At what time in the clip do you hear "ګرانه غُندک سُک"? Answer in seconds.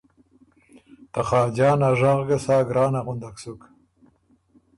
2.67-3.61